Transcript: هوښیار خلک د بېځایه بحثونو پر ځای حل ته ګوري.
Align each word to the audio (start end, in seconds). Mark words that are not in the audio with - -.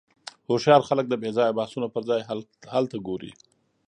هوښیار 0.47 0.81
خلک 0.89 1.05
د 1.09 1.13
بېځایه 1.21 1.55
بحثونو 1.59 1.87
پر 1.93 2.03
ځای 2.09 2.21
حل 2.73 2.85
ته 2.91 2.97
ګوري. 3.07 3.31